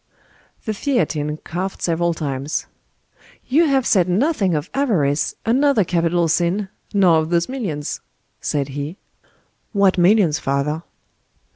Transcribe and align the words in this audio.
The 0.65 0.73
Theatin 0.73 1.37
coughed 1.43 1.79
several 1.83 2.15
times. 2.15 2.65
"You 3.47 3.65
have 3.65 3.85
said 3.85 4.09
nothing 4.09 4.55
of 4.55 4.71
avarice, 4.73 5.35
another 5.45 5.83
capital 5.83 6.27
sin, 6.27 6.69
nor 6.91 7.19
of 7.19 7.29
those 7.29 7.47
millions," 7.47 8.01
said 8.39 8.69
he. 8.69 8.97
"What 9.73 9.99
millions, 9.99 10.39
father?" 10.39 10.81